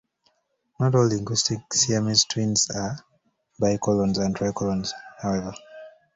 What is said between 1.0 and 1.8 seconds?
linguistic